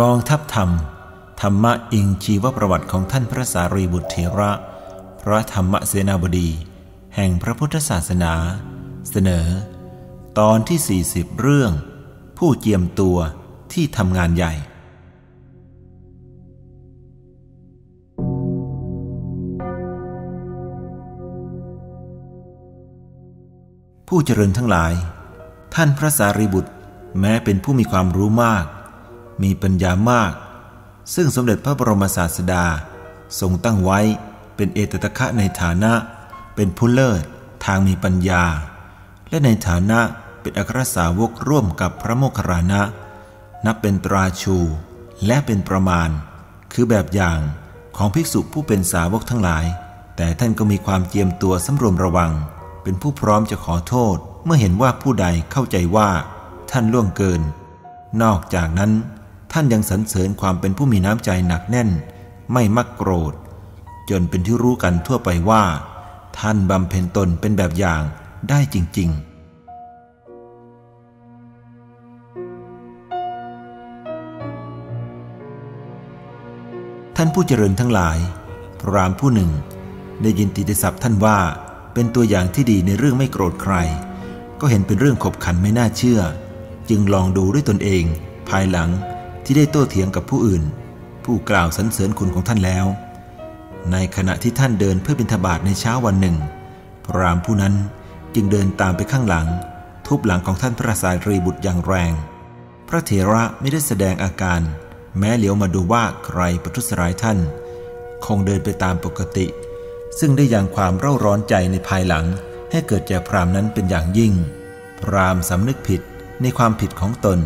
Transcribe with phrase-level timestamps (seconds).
[0.00, 0.70] กองทัพธรรม
[1.40, 4.52] ธรรมะอิงชีวประวัติของท่านพระสารีบุตรเถระ
[5.22, 6.48] พระธรรมเสนาบดี
[7.16, 8.34] แห่งพระพุทธศาสนา
[9.10, 9.46] เสนอ
[10.38, 11.72] ตอนที่ 40 เรื่อง
[12.38, 13.18] ผู้เจียมตัว
[13.72, 14.52] ที่ทำงานใหญ่
[24.08, 24.92] ผู้เจริญทั้งหลาย
[25.74, 26.72] ท่านพระสารีบุตร
[27.20, 28.66] แม้เป็นผู้มีความรู้มาก
[29.42, 30.32] มีปัญญามาก
[31.14, 32.64] ซึ่งสมเด็จพระบรมศาสดา
[33.40, 34.00] ทรงตั้งไว้
[34.56, 35.92] เป็นเอตตะคะในฐานะ
[36.54, 37.22] เป็นผู้เลิศ
[37.64, 38.44] ทางมีปัญญา
[39.28, 40.00] และในฐานะ
[40.40, 42.82] เป็นอัครสาวกร่วมกับพระโมคคัลลานะ
[43.66, 44.56] นับเป็นตราชู
[45.26, 46.08] และเป็นประมาณ
[46.72, 47.38] คือแบบอย่าง
[47.96, 49.64] ของภิกษุผู้เป็นสาวกทั้งหลาย
[50.16, 52.32] แต่ท่านก็มีความเจียมตัวสำรวมระวัง
[52.82, 56.10] เป็นผู้พร้อมจะขอโทษ เมื่อเห็นว่าผู้ใดเข้าใจว่า
[56.70, 57.42] ท่านล่วงเกิน
[58.22, 58.92] นอกจากนั้น
[59.52, 61.90] ท่านยังสรรเสริญความเป็นผู้มีน้ำใจหนักแน่น
[62.52, 63.34] ไม่มักโกรธ
[64.10, 65.64] จนเป็นที่รู้กันทั่วไปว่า
[66.38, 68.02] ท่านบำเพ็ญตนเป็นแบบอย่าง
[68.48, 69.32] ได้จริง ๆ
[77.16, 78.18] ท่านผู้เจริญทั้งหลาย
[78.80, 79.50] พรามผู้หนึ่ง
[80.22, 81.38] ได้ยินติติศัพท์ท่านว่า
[81.94, 83.74] เป็นตัวอย่างที่ดีในเรื่องไม่โกรธใคร
[84.60, 86.20] ก็เห็นเป็นเรื่องขบขันไม่น่าเชื่อ
[86.88, 88.04] จึงลองดูด้วยตนเอง
[88.48, 88.90] ภายหลัง
[89.44, 90.62] ที่ได้โต้เถียงกับผู้อื่น
[91.24, 92.86] ผู้กล่าวสรรเสริญคุณของท่านแล้ว
[93.92, 96.36] ในขณะที่ท่านเดินเพื่อบิณฑบาตในเช้าวันหนึ่ง
[97.06, 97.74] พรามผู้นั้น
[98.34, 99.46] จึงเดินตามไปข้างหลัง
[100.06, 102.12] ทุบหลังของท่านพระสารีบุตรอย่างแรง
[102.88, 104.60] พระเถระไม่ได้แสดงอาการ
[105.18, 107.38] แม้เหลียวมาดูว่าใครประทุษร้ายท่าน
[108.26, 109.46] คงเดินไปตามปกติ
[110.18, 112.24] ซึ่งได้ยังความเร่าร้อนใจในภายหลัง
[112.70, 114.32] ให้เกิดแก่พรามนั้นเป็นอย่างยิ่ง
[115.02, 116.00] พรามสำนึกผิด
[116.42, 117.38] ในความผิดของตน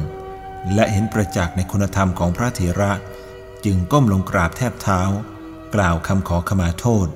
[0.74, 2.92] และเห็นประจักษ์ในคุณธรรมของพระเถระ
[3.64, 5.00] จึงก้มลงกราบแทบเท้า
[5.74, 7.08] กล่าวคำขอขมาโทษ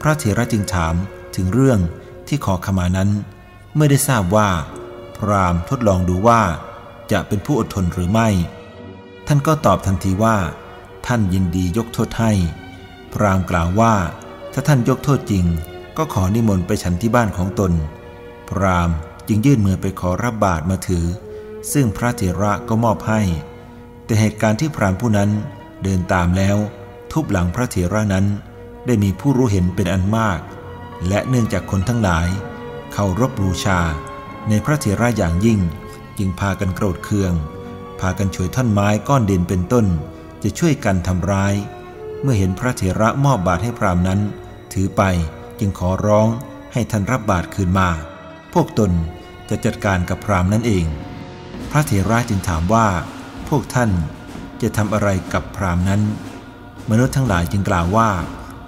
[0.00, 0.94] พระเถระจึงถาม
[1.36, 1.80] ถึงเรื่อง
[2.28, 3.10] ที่ขอขมานั้น
[3.74, 4.48] เมื่อได้ทราบว่า
[5.16, 6.42] พรามทดลองดูว่า
[7.12, 8.28] จะเป็นผู้อดทนหรือไม่
[9.26, 10.36] ท่านก็ตอบทันทีว่า
[11.06, 12.32] ท่านยินดียกโทษให้
[13.12, 13.94] พรามกล่าวว่า
[14.52, 15.44] ถ้าท่านยกโทษจริง
[15.96, 17.72] ก็ขอนิมนต์ไปฉันที่บ้านของตน
[18.48, 18.90] พราม
[19.28, 21.04] จึงยื่นมือไปขอรับบาตรมาถือ
[21.72, 23.20] ซึ่งพระเถระก็มอบให้
[24.04, 25.30] แต่เหตุการณ์ที่พรามผู้นั้น
[25.82, 26.56] เดินตามแล้ว
[27.12, 28.26] ทุบหลังพระเถระนั้น
[28.86, 30.40] ได้มีผู้รู้เห็นเป็นอันมาก
[31.08, 32.28] และเนื่องจากคนทั้งหลาย
[32.92, 33.80] เคารพบูชา
[34.48, 35.60] ในพระเถระอย่างยิ่ง
[36.18, 37.32] จึงพากันโกรธเคือง
[38.00, 39.86] พากันฉวยท่อนไม้ก้อนเด่นเป็นต้น
[40.42, 41.54] จะช่วยกันทำร้าย
[42.22, 44.20] เมื่อเห็นพระเถระมอบบาตรให้พรามนั้น
[44.72, 45.02] ถือไป
[45.58, 46.28] จึงขอร้อง
[46.72, 47.88] ให้ท่านรับบาตรคืนมา
[48.52, 48.92] พวกตน
[49.48, 50.86] จะจัดการกับพรามนั่นเอง
[51.70, 52.86] พระเถระจึงถามว่า
[53.48, 53.90] พวกท่าน
[54.62, 56.02] จะทำอะไรกับพรามนั้น
[56.90, 58.10] มนุษย์ทั้งหลายจึงกล่าวว่า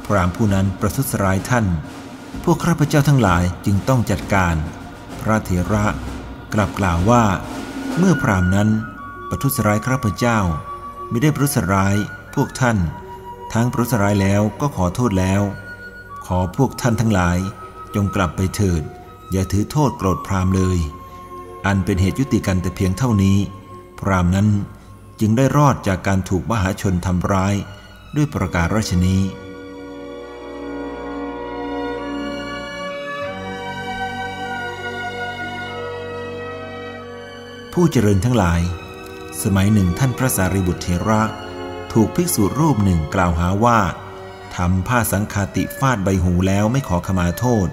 [0.07, 1.67] พรามผู้นั้นประทุษร้ายท่าน
[2.45, 4.55] พวกข้าพเจ้าทั้งหลายจึงต้องจัดการ
[5.21, 5.85] พระเถระ
[6.55, 7.25] กลับกล่าวว่า
[7.99, 8.69] เมื่อพรามนั้น
[9.29, 10.39] ประทุษร้ายข้าพเจ้า
[11.09, 11.97] ไม่ได้ประทุษร้าย
[12.35, 12.79] พวกท่าน
[13.53, 15.43] ทั้งประทุษร้ายแล้วก็ขอโทษแล้ว
[16.27, 17.39] ขอพวกท่านทั้งหลาย
[17.95, 18.83] จงกลับไปเถิด
[19.33, 20.79] อย่าถือโทษโกรธพรามเลย
[21.67, 23.39] อันเป็นเหตุยุติกันแต่เพียงเท่านี้
[23.99, 24.49] พรามนั้น
[25.21, 27.55] จึงได้รอดจากการถูกมหาชนทำร้าย
[28.17, 29.23] ด้วยประกาศราชนี้
[37.73, 38.61] ผู้เจริญทั้งหลาย
[39.43, 41.23] สมัยหนึ่งท่านพระสารีบุตรเถระ
[41.93, 43.81] ถูกภิกษุรูปหนึ่งกล่าวหาว่า
[44.57, 47.69] ทำผ้าสังคาติฟาดใบหูแล้วไม่ขอขมาโทษ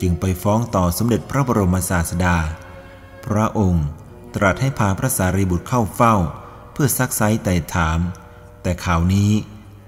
[0.00, 2.36] จึงไปฟ้องต่อสมเด็จพระบรมศาสดา
[3.26, 3.86] พระองค์
[4.34, 6.14] ตรัสให้พาพระสารีบุตรเข้าเฝ้า
[6.72, 7.98] เพื่อซักไซไต่ถาม
[8.62, 9.30] แต่ข่าวนี้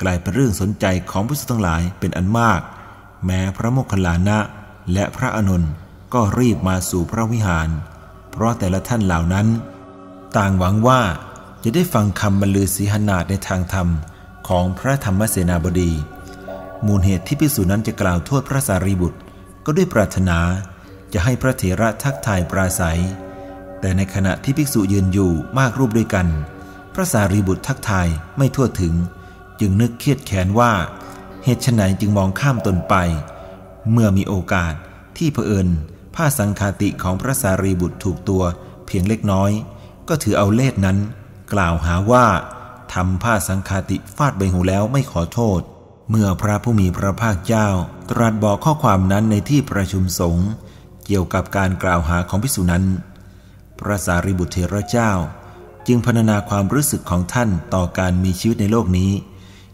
[0.02, 2.60] กลายเป็นเรื่องสนใจของผู้ทั้งหลายเป็นอันมาก
[3.24, 4.38] แม้พระโมคคัลลานะ
[4.92, 5.64] และพระอนุน
[6.14, 7.68] ก็รีบมาสู่พระวิหาร
[8.30, 9.46] เพราะแต่ละท่านเหล่านั้น
[10.36, 11.00] ต่างหวังว่า
[11.62, 13.88] จะได้ฟังคำบรรลือสีหนาดในทางธรรม
[14.48, 15.92] ของพระธรรมเสนาบดี
[16.86, 19.18] มูลเหตุที่พิสูจนั้นจะกล่าวโทษพระสารีบุตร
[19.64, 20.38] ก็ด้วยปรารถนา
[21.12, 23.00] จะให้พระเถระทักทายปราศัย
[23.80, 26.26] แต่ในขณะที่ภิกษุยืนอยู่มากรูปด้วยกัน
[26.94, 28.94] พระสารีบุตรทักทายไม่ทั่วถึง
[29.60, 30.72] จึงนึกเครียดแค้นว่า
[31.44, 32.94] เหตุไฉนจึงมองข้ามตนไป
[33.92, 34.74] เมื่อมีโอกาส
[35.16, 35.68] ที่เผอิญ
[36.14, 38.42] ผ้าสังคาติของพระสารีบุตรถูกตัว
[38.86, 39.50] เพียงเล็กน้อย
[40.08, 40.98] ก็ถือเอาเลขนั้น
[41.52, 42.26] กล่าวหาว่า
[42.94, 45.60] ทำผ้าสังคาติฟาดใบหูแล้วไม่ขอโทษ
[46.10, 47.68] เมื่อพระผู้มีพระภาคเจ้า
[48.10, 50.48] ตรัสบอกข้อความนั้นในที่ประชุมสงฆ์
[51.06, 52.84] เกี่ยวกับการกล่าวหาของพิสุนั้น
[53.80, 55.12] พระสารีบุตรเถระเจ้า
[55.86, 59.12] จึงพรรณนาความรู้สึกของท่านต่อการมีชีวิตในโลกนี้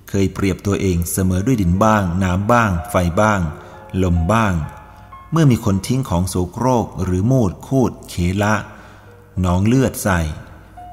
[0.08, 3.40] เคยเปรียบตัวเองเสมอด้วยดินบ้าง น้ำบ้าง ไฟบ้าง
[4.02, 4.54] ลมบ้าง
[5.32, 8.54] เมื่อมีคนทิ้งของโสโครกหรือมูดคูดเขละ
[9.40, 10.20] หนองเลือดใส่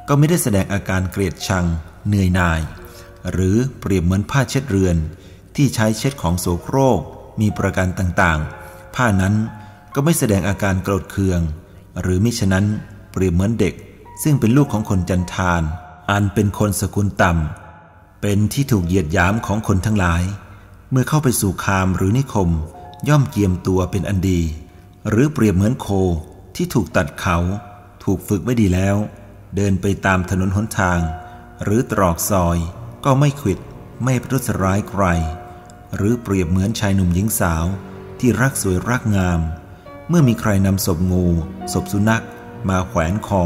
[0.07, 1.65] ก็ไม่ได้แสดงอาการเกลียดชัง
[2.07, 2.59] เหนื่อยหน่าย
[3.31, 4.97] หรือเปรียบเหมือนผ้าเช็ดเรือน
[5.55, 6.99] ที่ใช้เช็ดของโสโครก
[7.41, 9.35] มีประการต่างๆ ผ้านั้น
[9.93, 11.41] ก็ไม่แสดงอาการโกรธเคือง
[12.01, 12.65] หรือมิฉะนั้น
[13.11, 13.73] เปรียบเหมือนเด็ก
[14.23, 15.61] ซึ่งเป็นลูกของคนจันทาน
[16.11, 20.23] อันเป็นคนสกุลต่ำ เป็นที่ถูกเหยียดหยามของคนทั้งหลาย
[20.91, 22.49] เมื่อเข้าไปสู่คามหรือนิคม
[23.07, 24.41] ย่อมเกียมตัวเป็นอันดี
[25.09, 25.87] หรือเปรียบเหมือนโค
[26.55, 27.37] ที่ถูกตัดเขา
[28.03, 28.95] ถูกฝึกไว้ดีแล้ว
[29.55, 30.99] เดินไปตามถนนหนทาง
[31.63, 32.57] หรือตรอกซอย
[33.05, 33.59] ก็ไม่ขิด
[34.03, 35.03] ไม่ประทุษร้ายใคร
[35.95, 37.65] หรือเปรียบเหมือนชายหนุ่มหญิงสาว
[38.19, 39.39] ที่รักสวยรักงาม
[40.09, 41.25] เมื่อมีใครนำศพงู
[41.73, 42.23] ศพสุนัข
[42.69, 43.43] มาแขวนคอ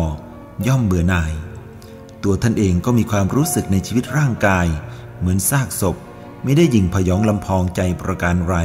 [0.67, 1.33] ย่อมเบื่อหน่าย
[2.23, 4.67] ตัวท่านเองก็มีความรู้สึกในชีวิตร่างกาย
[5.19, 5.95] เหมือนซากศพ
[6.43, 8.55] ไม่ได้ยิงพยองลำพองใจประการไร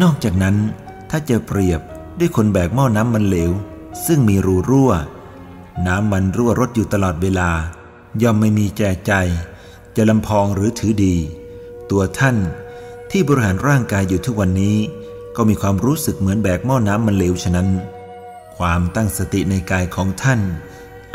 [0.00, 0.56] นอกจากนั้น
[1.10, 1.80] ถ้าจะเปรียบ
[2.18, 3.52] ด้วยคนแบกหม้อน้ำมันเหลว
[4.06, 4.92] ซึ่งมีรูรั่ว
[5.86, 7.50] น้ำมันรั่วรดอยู่ตลอดเวลา
[8.22, 9.12] ย่อมไม่มีแจใจ
[9.96, 11.16] จะลำพองหรือถือดี
[11.90, 12.36] ตัวท่าน
[13.10, 14.76] ที่บริหารร่างกายอยู่ทุกวันนี้
[15.36, 17.68] ก็มีความรู้สึกเหมือนแบกหม้อน้ำมันเหลวฉะนั้น
[18.58, 20.40] ความตั้งสติในกายของท่าน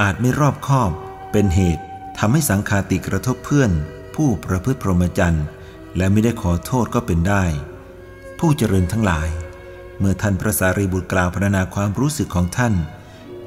[0.01, 0.92] อาจไม่รอบคอบ
[1.31, 1.84] เป็นเหตุ
[2.18, 3.72] ทำให้สังคาติกระทบเพื่อน
[4.16, 5.45] ผู้ประพฤติพรหมจรรย์
[5.98, 7.44] และไม่ได้ขอโทษก็เป็นได้
[8.40, 9.30] ผู้เจริญทั้งหลาย
[10.00, 12.74] เมื่อท่านพระสารีบุตรกล่าวพรรณนาความรู้สึกของท่าน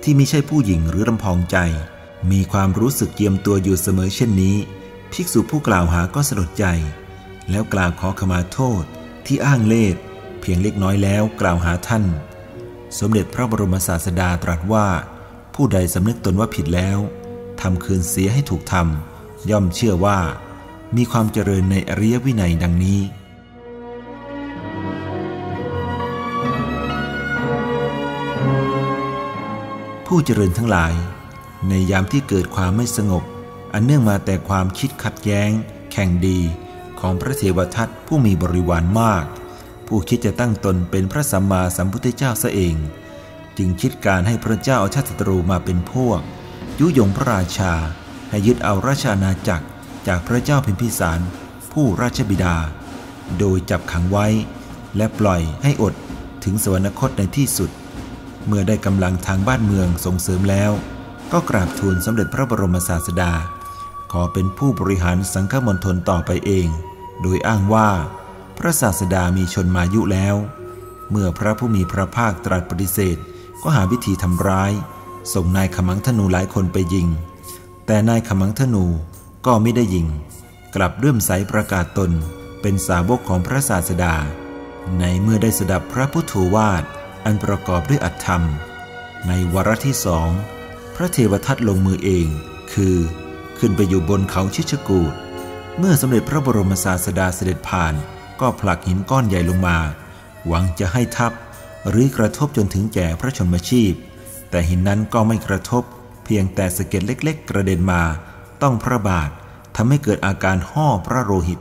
[0.02, 1.58] ที่ไม่ใช่ผู้หญิงหรือลำพองใจ
[2.30, 4.56] มีความรู้สึกเยียมตัวอยู่เสมอเช่นนี้
[5.12, 6.66] ภิกษุผู้กล่าวหาก็สลดใจ
[7.50, 8.82] แล้วกล่าวขอขมาโทษ
[9.26, 9.86] ที่อ้างเล่
[10.40, 12.04] เพียงเล็กน้อยแล้วกล่าวหาท่าน
[12.98, 14.86] สมเด็จพระบรมศาสดาตรัสว่า
[15.54, 16.98] ผู้ใดสำนึกตนว่าผิดแล้ว
[17.60, 20.18] ทำคืนเสียให้ถูกทำย่อมเชื่อว่า
[20.96, 23.00] มีความเจริญในอริยวินัยดังนี้
[30.06, 30.94] ผู้เจริญทั้งหลาย
[31.68, 33.24] ในยามที่เกิดความไม่สงบ
[33.72, 35.50] อันเนื่องมาแต่ความคิดขัดแย้ง
[35.92, 36.40] แข่งดี
[37.00, 39.24] ของพระเทวทัตผู้มีบริวารมาก
[39.86, 42.76] ผู้คิดจะตั้งตนเป็นพระสัมมาสัมพุทธเจ้าซะเอง
[43.58, 46.20] จึงคิดการให้พระเจ้าเอาชาติศัตรูมาเป็นพวก
[46.80, 47.72] ยุยงพระราชา
[48.30, 49.66] ให้ยึดเอาราชอาณาจักร
[50.08, 51.20] จากพระเจ้าพิมพิสาร
[51.72, 52.56] ผู้ราชบิดา
[53.38, 54.26] โดยจับขังไว้
[54.96, 55.94] และปล่อยให้อด
[56.44, 57.70] ถึงสวรรคตในที่สุด
[58.46, 60.72] เมื่อได้กำลังทางบ้านเมืองส่งเสริมแล้ว
[61.32, 63.32] ก็กราบทูลสมเด็จพระบรมศาสดา
[64.12, 66.68] ขอเป็นผู้บริหารสังฆมณฑลต่อไปเอง
[67.22, 67.88] โดยอ้างว่า
[68.58, 70.36] พระศาสดามีชนมายุแล้ว
[71.10, 73.16] เมื่อพระผู้มีพระภาคตรัสปฏิเสธ
[73.62, 74.72] ก็หาวิธีทำร้าย
[75.34, 77.08] ส่งนายขมังธนูหลายคนไปยิง
[77.86, 78.84] แต่นายขมังธนู
[79.46, 80.06] ก็ไม่ได้ยิง
[80.74, 82.10] กลับเรื่มใสประกาศตน
[82.62, 84.14] เป็นสาวกของพระศาสดา
[84.98, 86.84] ในเมื่อได้สดับพระพุทธวาท
[87.24, 88.42] อันประกอบด้วยอัตธรรม
[89.26, 90.30] ในวารที่สอง
[90.96, 92.26] พระเทวทัตลงมือเอง
[92.72, 92.96] คือ
[93.58, 95.12] ขึ้นไปอยู่บนเขาชิชกูด
[95.78, 97.94] เมื่อสมเด็จพระบรมศาสดาเสด็จผ่าน
[98.40, 99.78] ก็ผลักหินก้อนใหญ่ลงมา
[100.46, 101.32] หวังจะให้ทับ
[101.88, 103.92] หรือกระทบจนถึงแก่พระชนมชีพ
[104.50, 105.82] แต่หินนั้นก็ไม่กระทบ
[106.24, 108.02] เพียงแต่สะเก็ดเล็ก ๆ กระเด็นมา
[108.62, 109.30] ต้องพระบาท
[109.76, 111.60] ทำให้เกิดอาการห่อพระโลหิต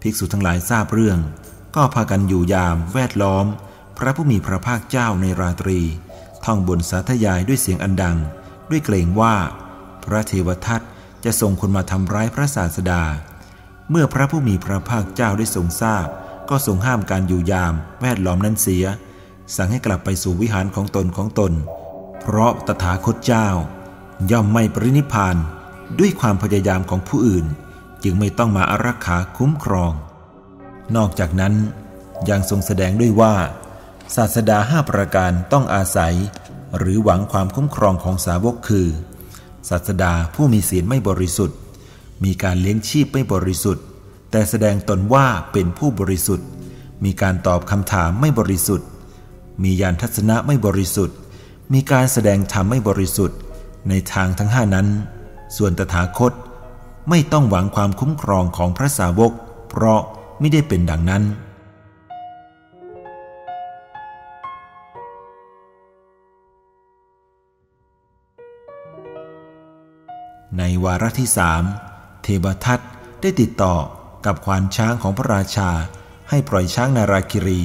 [0.00, 1.18] ภิกษุทั้งหลายทราบเรื่อง
[1.76, 3.46] ก็พากันอยู่ยามแวดล้อม
[3.98, 5.80] พระผู้มีพระภาคเจ้าในราตรี
[6.44, 8.16] ท่องบนสาธยายด้วยเสียงอันดัง
[8.70, 9.34] ด้วยเกรงว่า
[10.04, 10.80] พระเทวทัต
[11.24, 13.02] จะส่งคนมาทำร้ายพระศาสดา
[13.90, 16.06] เมื่อพระผู้มีพระภาคเจ้าได้ทรงทราบ
[16.50, 18.84] ก็ทรงห้ามการอยู่ยามแวดล้อมนั้นเสีย
[19.56, 21.52] สั่งให้กลับไปสู่วิหารของตนของตน
[22.20, 23.48] เพราะตถาคตเจ้า
[24.30, 25.36] ย่อมไม่ปรินิพาน
[25.98, 27.46] ด้วยความพยายามของผู้อื่น
[28.02, 29.92] จึงไม่ต้องมาอารักขาคุ้มครอง
[30.96, 31.54] นอกจากนั้น
[32.28, 33.34] ยังทรงแสดงด้วยว่า
[34.16, 36.14] ศาสดาห้าประการต้องอาศัย
[36.76, 38.88] หรือหวังความคุ้มครองของสาวกคือ
[39.68, 41.58] ศาสดาผู้มีศีลไม่บริสุทธิ์
[42.24, 43.84] มีการเลี้ยงชีพไม่บริสุทธิ์
[44.30, 46.46] แต่แสดงตนว่าเป็นผู้บริสุทธิ์
[47.04, 48.88] มีการตอบคำถามไม่บริสุทธิ์
[49.62, 51.16] มียานทัศนะไม่บริสุทธิ์
[51.72, 53.38] มีการแสดงธรรมไม่บริสุทธิ์
[53.88, 54.88] ในทางทั้งห้านั้น
[55.56, 56.32] ส่วนตถาคต
[57.10, 59.32] ไม่ต้องหวังความคุ้มครองของพระสาวก
[59.68, 60.00] เพราะ
[60.40, 61.24] ไม่ได้เป็นดังนั้น
[70.58, 71.62] ในวาระที่สาม
[72.26, 72.80] เทวทัต
[73.22, 73.74] ได้ติดต่อ
[74.26, 75.70] กับควานช้างของพระราชา
[76.30, 77.60] ให้ปล่อยช้างนาราคิรี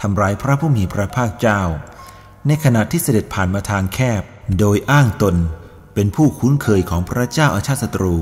[0.00, 1.60] ทำร้ายพระผู้มีพระภาคเจ้า
[2.46, 4.22] ในขณะที่เสด็จผ่านมาทางแคบ
[4.58, 5.36] โดยอ้างตน
[5.94, 8.16] เป็นผู้คุ้นเคยของพระเจ้าอาชาติศัตรู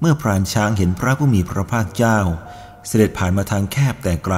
[0.00, 2.18] เมื่อพรานช้างเห็นพระผู้มีพระภาคเจ้า
[2.86, 4.36] เสด็จผ่านมาทางแคบแต่ไกล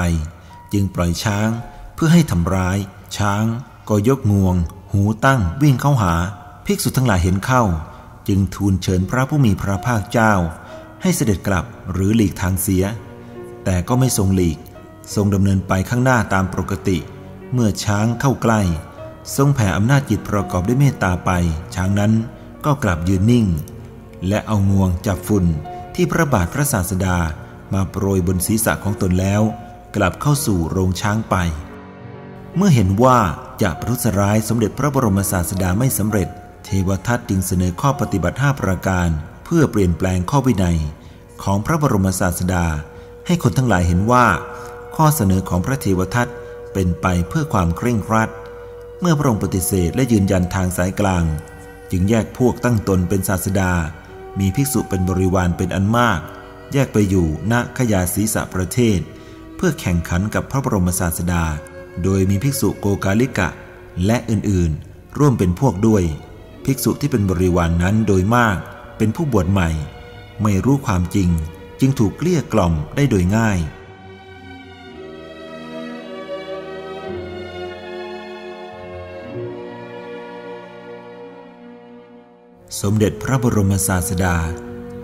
[0.73, 1.49] จึงปล่อยช้าง
[1.95, 2.79] เพื่อให้ทำร้าย
[3.17, 3.45] ช้าง
[3.89, 4.57] ก็ยกงวง
[4.93, 6.15] หูตั้งวิ่งเข้าหา
[6.67, 7.65] ภิกษุทั้งหลายเห็นเข้า
[8.29, 10.35] จึงทูลเชิญพระผู้มีพระภาคเจ้า
[11.03, 12.85] ให้เสด็จกลับหรือหลีกทางเสีย
[13.65, 14.59] แต่ก็ไม่ทรงหลีก
[15.15, 16.99] ทรงดำเนินไปข้างหน้าตามปกติ
[17.53, 18.61] เมื่อช้างเข้าใกล้
[19.37, 21.31] ทรงแผ่อำนาจจิตประกอบด้วยเมตตาไป
[21.75, 22.13] ช้างนั้น
[22.65, 23.47] ก็กลับยืนนิ่ง
[24.29, 25.45] และเอางวงจับฝุ่น
[25.95, 27.19] ที่พระบาทพระศาสดา
[27.75, 29.43] มาโปรยบนศีรษะของตนแล้ว
[29.97, 31.37] กลับเข้าสู่โรงช้างไป
[32.57, 33.19] เมื่อเห็นว่า
[33.63, 36.29] จะประทุษร้ายสมเด็จพระบรมศาสดาไม่สำเร็จ
[36.65, 39.09] เทวทัตจึงเสนอข้อปฏิบัติ 5 ประการ
[39.51, 40.79] เพื่อเปลี่ยนแปลงข้อวินัย
[41.43, 42.67] ของพระบรมศาสดา
[43.27, 44.27] ให้คนทั้งหลายเห็นว่า
[44.97, 46.29] ข้อเสนอของพระเทวทัต
[46.73, 48.31] เป็นไปเพื่อความเคร่งครัด
[49.01, 51.25] เมื่อพระองค์ปฏิเสธและยืนยันทางสายกลาง
[51.91, 53.73] จึงแยกพวกตั้งตนเป็นศาสดา
[54.39, 56.21] มีภิกษุเป็นบริวารเป็นอันมาก
[56.73, 59.01] แยกไปอยู่ณขยาศีสะประเทศ
[59.57, 61.45] เพื่อแข่งขันกับพระบรมศาสดา
[62.03, 63.49] โดยมีภิกษุโกกาลิกะ
[64.07, 66.03] และอื่นๆ ร่วมเป็นพวกด้วย
[66.65, 68.59] ภิกษุที่เป็นบริวารนนั้นโดยมาก
[68.99, 69.71] เป็นผู้บวชใหม่
[70.43, 71.31] ไม่รู้ความจริง
[71.81, 73.59] จึงถูกเกลี้ยกล่อมได้โดยง่าย
[82.81, 84.37] สมเด็จพระบรมศาสดา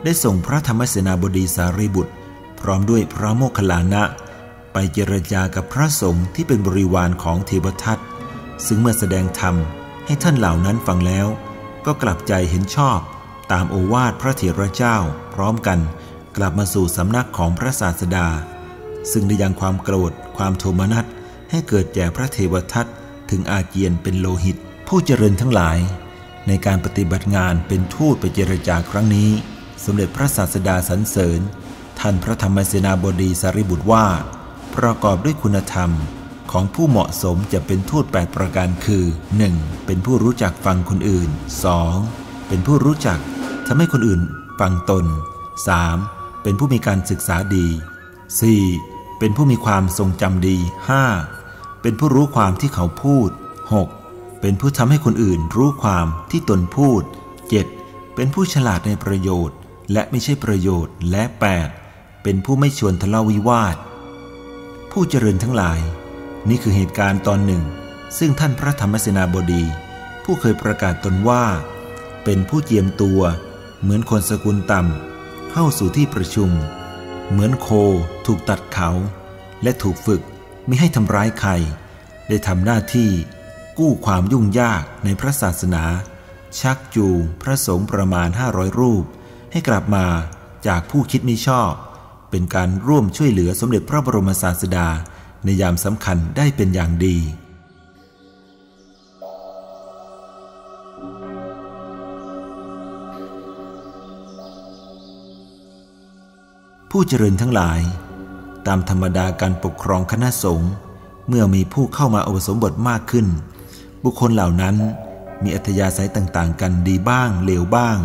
[0.05, 2.15] ได้ส่งพระธรรมเสนาบดีสารีบุตร
[2.61, 4.05] พร้อมด้วยพระโมคคัลลานะ
[4.73, 7.99] ไปเจรจากับพระสงฆ์ที่เป็นบริวารของเทวทัต
[8.67, 9.55] ซึ่งเมื่อแสดงธรรม
[10.07, 11.27] ให้ท่านเหล่านั้นฟังแล้ว
[11.87, 12.99] ก็กลับใจเห็นชอบ
[13.53, 14.97] ตามโอวาทพระเถระเจ้า
[15.35, 15.79] พร้อมกัน
[16.37, 18.29] กลับมาสู่สำนักของพระศาสดา
[19.13, 21.07] ซึ่งได้ยังความโกรธความโทมนัส
[21.51, 22.87] ให้เกิดแก่พระเทวทัต
[23.31, 24.57] ถึงอาเจียนเป็นโลหิต
[24.89, 25.79] ผู้เจริญทั้งหลาย
[26.49, 29.31] ในการปฏิบัติงานเป็นทูตไปเจรจาครั้งนี้
[29.85, 31.41] สมเด็จพระศาสดาสรรเสริญ
[32.01, 34.07] ท่านพระธรรมเสนาบดีสารีบุตรว่า
[34.75, 35.91] ประกอบด้วยคุณธรรม
[36.53, 39.05] ของผู้เหมาะสมจะเป็นทูตแปดประการคือ
[39.45, 39.87] 1.
[39.87, 41.29] เป็นผู้รู้จักฟังคนอื่น
[41.89, 42.49] 2.
[42.49, 43.19] เป็นผู้รู้จัก
[43.69, 44.23] ทำให้คนอื่น
[44.61, 45.05] ฟังตน
[45.75, 46.43] 3.
[46.43, 47.69] เป็นผู้มีการศึกษาดี
[48.45, 49.19] 4.
[49.19, 50.57] เป็นผู้มีความทรงจำดี
[51.21, 51.83] 5.
[51.83, 53.31] เป็นผู้รู้ความที่เขาพูด
[53.85, 54.41] 6.
[54.41, 57.03] เป็นผู้ทำให้คนอื่นรู้ความที่ตนพูด
[57.59, 58.15] 7.
[58.15, 59.57] เป็นผู้ฉลาดในประโยชน์
[59.93, 61.25] และไม่ใช่ประโยชน์และ
[61.75, 62.23] 8.
[62.23, 63.77] เป็นผู้ไม่ชวนทะเลาะวิวาท
[64.91, 65.81] ผู้เจริญทั้งหลาย
[66.49, 67.63] นี่คือเหตุการณ์ตอนหนึ่ง
[68.19, 69.65] ซึ่งท่านพระธรรมเสนาบดี
[70.25, 71.45] ผู้เคยประกาศตนว่า
[72.25, 73.21] เป็นผู้เจียมตัว
[73.85, 76.51] เหมือนคนสกุลต่ำเข้าสู่ที่ประชุม
[77.31, 77.69] เหมือนโค
[78.27, 78.91] ถูกตัดเขา
[79.63, 80.23] และถูกฝึก
[80.67, 81.51] ไม่ให้ทำร้ายใคร
[82.29, 83.11] ได้ทำหน้าที่
[83.79, 85.85] กู้ความยุ่งยากในพระศาสนา
[86.61, 89.05] ชักจูงพระสงฆ์ประมาณ 500 รูป
[89.53, 90.07] ให้กลับมา
[90.67, 91.73] จากผู้คิดไม่ชอบ
[92.31, 94.89] เป็นการร่วมช่วยเหลือสมเด็จพระบรมศาสดา
[95.45, 97.17] ในยามสำคัญได้เป็นอย่างดี
[106.97, 107.81] ผู้เจริญทั้งหลาย
[108.67, 110.73] ตามธรรมดาการปกครองคณะสงฆ์
[111.29, 113.27] เมื่อมีผู้เข้ามาอุปสมบทมากขึ้น
[114.05, 114.77] บุคคลเหล่านั้น
[115.43, 117.99] มีอัธยาศัยต่างๆ กันดีบ้างเลวบ้าง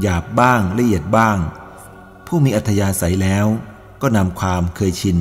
[0.00, 1.36] หยาบบ้างละเอียดบ้าง
[2.26, 3.46] ผู้มีอัธยาศัยแล้ว
[4.02, 5.18] ก็นำความเคยชิน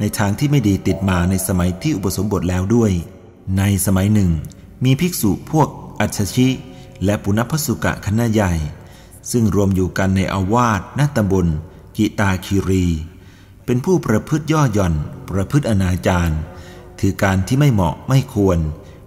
[0.00, 2.92] ในทางที่ไม่ดีติดมาในสมัยที่อุปสมบทแล้วด้วย
[3.58, 4.30] ในสมัยหนึ่ง
[4.84, 5.68] มีภิกษุพวก
[6.00, 6.48] อัชชิ
[7.04, 8.52] และปุณพสุกะคณะใหญ่
[9.30, 11.48] ซึ่งรวมอยู่กันในอาวาสณตำบล
[11.96, 12.86] กิตาคีรี
[13.64, 14.94] เป็นผู้ประพฤติย่อหย่อน
[15.30, 16.34] ประพฤติอนาจาร
[17.00, 18.58] ถือการที่ไม่เหมาะไม่ควร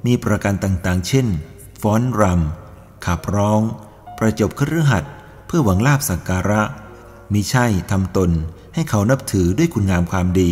[0.06, 1.28] มีประการต่างๆ เช่น
[1.82, 3.62] ฟ้อนรำขับร้อง
[4.18, 5.06] ประจบครือหัด
[5.46, 6.62] เพื่อหวังลาบสักการะ
[7.34, 8.32] มิใช่ทำตน
[8.74, 10.52] ให้เขานับถือด้วยคุณงามความดี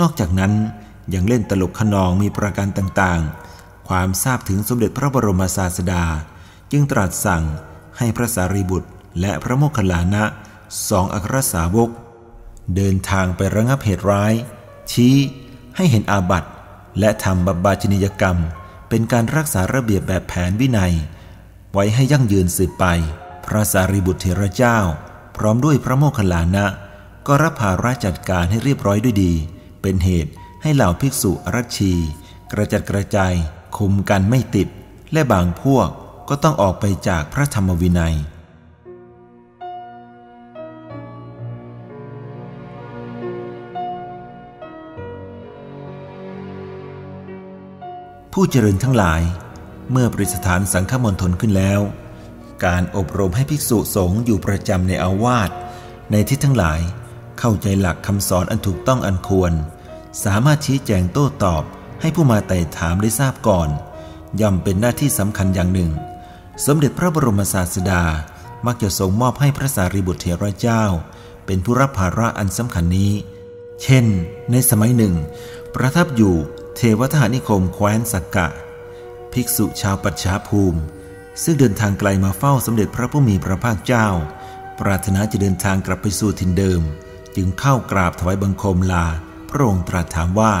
[0.00, 0.52] นอกจากนั้น
[1.14, 6.04] ยังเล่นตลกขนองมีประการต่างๆ ความทราบถึงสมเด็จพระบรมศาสดา
[6.72, 7.42] จึงตรัสสั่ง
[7.98, 8.90] ให้พระสารีบุตร
[9.20, 10.24] และพระโมคคัลลานะ
[10.88, 11.90] สองอัครสาวก
[12.76, 14.34] เดินทางไประงับเหตุร้าย
[14.92, 15.16] ชี้
[15.76, 16.50] ให้เห็นอาบัติ
[17.00, 18.36] และทำบบาชนิยกรรม
[18.88, 20.94] เป็นการรักษาระเบียบแบบแผนวินัย
[21.72, 22.84] ไว้ให้ยั่งยืนสืบไป
[23.46, 24.78] พระสารีบุตรเถระเจ้า
[25.36, 26.66] พร้อมด้วยพระโมคคัลลานะ
[27.26, 29.32] ก็รับภาระจัดการให้เรียบร้อยด้วยดี
[29.82, 31.92] เป็นเหตุให้เหล่าภิกษุรัชชี
[32.52, 33.34] กระจัดกระจาย
[33.76, 34.68] คุมกันไม่ติด
[35.12, 35.88] และบางพวก
[36.28, 38.16] ก็ต้องออกไปจากพระธรรมวินัย
[48.32, 49.22] ผู้เจริญทั้งหลาย
[49.90, 51.80] เมื่อปริสถานสังฆมณฑลขึ้นแล้ว
[52.64, 55.50] การอบรมให้ภิกษุสงฆ์อยู่ประจำในอาวาส
[56.10, 56.80] ในที่ทั้งหลาย
[57.38, 59.52] เข้าใจหลักคำสอนอันถูกต้องอันควร
[60.24, 61.62] สามารถชี้แจงโต้ตอบ
[62.00, 63.68] ให้ผู้มาไต่ถามได้ทราบก่อน
[64.40, 65.90] ย่อมเป็นหน้าที่สำคัญอย่างหนึ่ง
[66.66, 68.02] สมเด็จพระบรมศาสดา
[68.66, 70.84] มักจะทรงมอบให้พระสารีบุตรเถระเจ้า
[71.46, 73.12] เป็นผู้รับภาระอันสำคัญนี้
[73.82, 74.06] เช่น
[74.50, 75.14] ในสมัยหนึ่ง
[75.74, 76.36] ประทับอยู่
[76.74, 78.48] เทวทหานิคมแคว้นสักกะ
[79.32, 80.80] ภิกษุชาวปัจฉาภูมิ
[81.42, 84.08] ซึ่งเดินทางไกลมาเฝ้าสมเด็จพระผู้มีพระภาคเจ้า
[84.80, 86.82] ปรารถนาจะเดินทางกลับไปสู่ถิ่นเดิม
[87.36, 89.06] จึงเข้ากราบถวายบังคมลา
[89.50, 90.54] พระองค์ตรัสถามว่า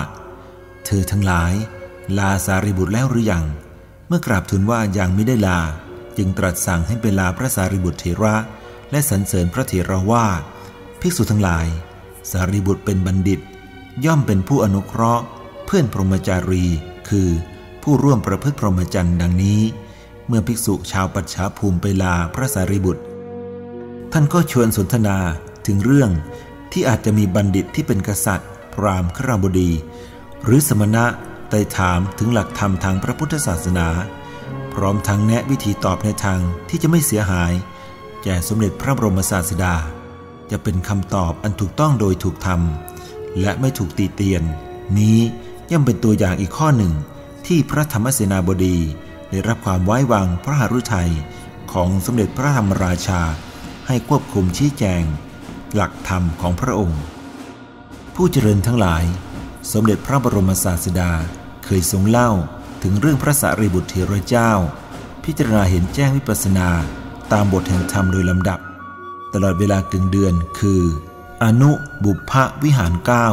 [0.84, 1.52] เธอทั้งหลาย
[2.18, 3.44] ลาสารีบุตรแล้วหรือยัง
[4.08, 5.60] เมื่อกราบทูลว่ายังไม่ได้ลา
[6.16, 8.36] จึงตรัสสั่งให้ไปลาพระสารีบุตรเถระ
[8.90, 10.26] และสรรเสริญพระเถระว่า
[11.00, 11.66] ภิกษุทั้งหลาย
[12.30, 13.40] สารีบุตรเป็นบัณฑิต
[14.04, 15.24] ย่อมเป็นผู้อนุเคราะห์
[15.74, 16.64] พื่อนพรหมจารี
[17.08, 17.28] คือ
[17.82, 19.60] ผู้ร่วมประพฤติพรหมจรรย์ดังนี้
[20.26, 23.02] เมื่อภิกษุชาวปัจฉาภูมิไปลาพระสารีบุตร
[24.12, 25.18] ท่านก็ชวนสนทนา
[25.66, 26.10] ถึงเรื่อง
[26.72, 29.70] ที่อาจจะมีบัณฑิตที่เป็นกษัตริย์ พราหมณ์ขราบดี
[30.44, 31.04] หรือสมณะ
[31.48, 33.88] ไต่ถามถึงหลักธรรมทางพระพุทธศาสนา
[34.74, 37.52] พร้อมทั้งแนะวิธีตอบในทางที่จะไม่เสียหาย
[38.22, 39.74] แก่สมเด็จพระบรมศาสดา
[40.50, 44.42] จะเป็นคำตอบอันถูกต้องโดยถูกทำและไม่ถูกตีเตียน
[44.98, 45.20] นี้
[45.70, 46.92] ย่อมเป็นตัวอย่างอีกข้อหนึ่ง
[47.46, 48.78] ที่พระธรรมเสนาบดี
[49.30, 51.10] ได้รับความไว้วางพระหฤทัย
[51.72, 53.22] ของสมเด็จพระธรรมราชา
[53.86, 55.02] ให้ควบคุมชี้แจง
[55.74, 57.00] หลักธรรมของพระองค์
[58.14, 59.04] ผู้เจริญทั้งหลาย
[59.72, 61.12] สมเด็จพระบรมศาสดา
[61.64, 62.30] เคยทรงเล่า
[62.82, 64.52] ถึงเรื่องพระสารีบุตรเถระเจ้า
[65.24, 66.68] พิจารณาเห็นแจ้งวิปัสสนา
[67.32, 68.60] ตามบทแห่งธรรมโดยลำดับ
[69.34, 70.82] ตลอดเวลากึ่งเดือนคือ
[71.42, 71.70] อนุ
[72.04, 73.26] บุพภวิหารเก้า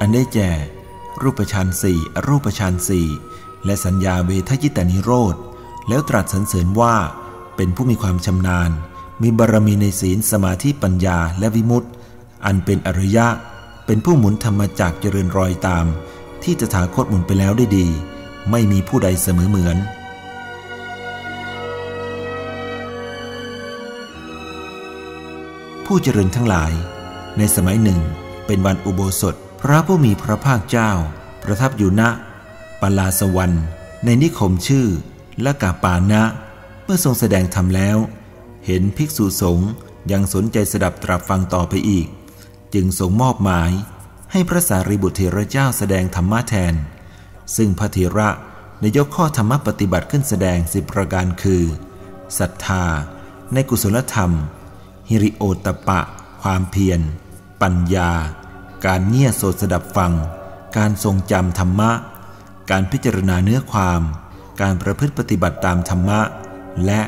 [0.00, 0.50] อันได้แก่
[1.22, 3.06] รูปฌานสี่อรูปฌานสี่
[3.64, 5.34] และสัญญาเวทยิตานิโรธ
[5.88, 6.94] แล้วตรัสสรรเสริญว่า
[7.56, 8.70] เป็นผู้มีความชำนาญ
[9.22, 11.88] มีบารมีในศีลสมาธิปัญญาและวิมุตติ
[12.44, 13.26] อันเป็นอริยะ
[13.86, 15.86] เป็นผู้หมุนธรรมจักเจริญรอยตาม
[16.42, 17.86] ที่จะถาคตหมุนไปแล้วได้ดี
[18.50, 19.76] ไม่มีผู้ใดเสมอเหมือน
[25.84, 26.72] ผู้เจริญทั้งหลาย
[27.38, 28.00] ในสมัยหนึ่ง
[28.46, 29.34] เป็นวันอุโบสถ
[29.66, 30.90] พระผู้มีพระภาคเจ้า
[31.42, 32.02] ประทับอยู่ณ
[32.80, 33.64] ปลาสวรรค์
[34.04, 34.86] ในนิคมชื่อ
[35.44, 36.22] ละกาปานะ
[36.84, 37.96] เมื่อทรงแสดงธรรมแล้ว
[38.66, 39.70] เห็นภิกษุสงฆ์
[40.12, 42.06] ยังสนใจสดับตรับฟังต่อไปอีก
[42.74, 43.70] จึงทรงมอบหมาย
[44.32, 46.74] ให้พระสารีบุตรเถระเจ้าแสดงธรรมะแทน
[47.56, 48.28] ซึ่งพระเถระ
[48.80, 51.62] ได้ยกข้อธรรมปฏิบัติขึ้นแสดงสิบประการคือ
[52.38, 52.84] ศรัทธา
[53.52, 54.30] ในกุศลธรรม
[55.08, 56.00] ฮิริโอตปะ
[56.42, 57.00] ความเพียร
[57.62, 58.12] ปัญญา
[58.86, 60.12] การเงี่ยโสดสดับฟัง
[60.76, 61.90] การทรงจำธรรมะ
[62.70, 64.02] การพิจารณาเนื้อความ
[64.60, 66.20] การประพฤติปฏิบัติตามธรรมะ
[66.86, 67.00] และ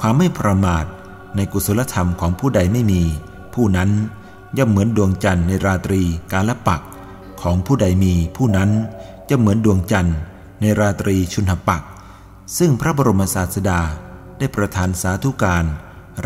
[0.00, 0.84] ความไม่ประมาท
[1.36, 3.02] ในกุศลธรรมของผู้ใดไม่มี
[3.54, 3.90] ผู้นั้น
[4.58, 6.82] ย่อมเหมือนดวงจันทร์ในราตรีกาลปัก
[7.42, 8.70] ของผู้ใดมีผู้นั้น
[9.28, 10.18] จะเหมือนดวงจันทร์
[10.60, 11.82] ในราตรีชุนหปัก
[12.58, 13.80] ซึ่งพระบรมศาสดา
[14.38, 15.64] ได้ประทานสาธุการ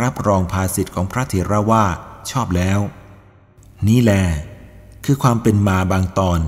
[0.01, 1.85] รับรองภาสิทธิ์ของพระเถระว่า
[2.31, 2.81] ชอบแล้ว
[3.89, 4.13] นี้แล
[5.05, 6.41] คือความเป็นมาบางตอน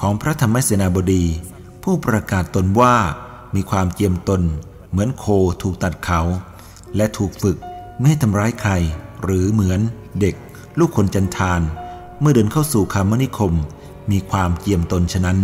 [0.00, 1.24] ของพระธรรมเสนาบดี
[1.82, 2.96] ผู้ประกาศตนว่า
[3.54, 4.42] มีความเจียมตน
[4.90, 5.24] เหมือนโค
[5.62, 6.20] ถูกตัดเขา
[6.96, 7.56] และถูกฝึก
[7.98, 8.72] ไม่ให้ทำร้ายใคร
[9.22, 9.80] หรือเหมือน
[10.20, 10.34] เด็ก
[10.78, 11.60] ลูกคนจันทาน
[12.20, 13.52] เมื่อเดินเข้าสู่คามนิคม
[14.10, 15.38] มีความเจียมตนฉะนั้น